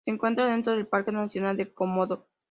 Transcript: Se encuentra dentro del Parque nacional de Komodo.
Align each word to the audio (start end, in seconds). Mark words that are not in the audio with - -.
Se 0.05 0.09
encuentra 0.09 0.49
dentro 0.49 0.73
del 0.73 0.87
Parque 0.87 1.11
nacional 1.11 1.57
de 1.57 1.71
Komodo. 1.71 2.27